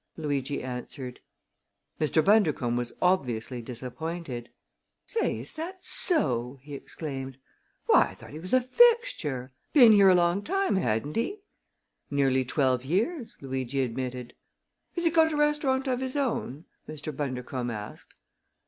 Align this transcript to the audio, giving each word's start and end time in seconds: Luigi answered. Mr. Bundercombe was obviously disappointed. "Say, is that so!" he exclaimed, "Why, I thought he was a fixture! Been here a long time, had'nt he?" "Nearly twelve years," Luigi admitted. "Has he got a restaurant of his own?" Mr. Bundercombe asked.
Luigi 0.17 0.63
answered. 0.63 1.19
Mr. 1.99 2.25
Bundercombe 2.25 2.75
was 2.75 2.91
obviously 3.03 3.61
disappointed. 3.61 4.49
"Say, 5.05 5.37
is 5.41 5.53
that 5.57 5.85
so!" 5.85 6.57
he 6.63 6.73
exclaimed, 6.73 7.37
"Why, 7.85 8.05
I 8.07 8.13
thought 8.15 8.31
he 8.31 8.39
was 8.39 8.51
a 8.55 8.61
fixture! 8.61 9.51
Been 9.73 9.91
here 9.91 10.09
a 10.09 10.15
long 10.15 10.41
time, 10.41 10.75
had'nt 10.77 11.17
he?" 11.17 11.43
"Nearly 12.09 12.43
twelve 12.43 12.83
years," 12.83 13.37
Luigi 13.41 13.81
admitted. 13.83 14.33
"Has 14.95 15.05
he 15.05 15.11
got 15.11 15.31
a 15.33 15.37
restaurant 15.37 15.85
of 15.87 15.99
his 15.99 16.15
own?" 16.15 16.65
Mr. 16.89 17.15
Bundercombe 17.15 17.69
asked. 17.71 18.15